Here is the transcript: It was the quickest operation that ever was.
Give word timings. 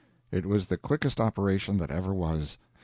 It 0.31 0.47
was 0.47 0.65
the 0.65 0.77
quickest 0.77 1.21
operation 1.21 1.77
that 1.77 1.91
ever 1.91 2.11
was. 2.11 2.57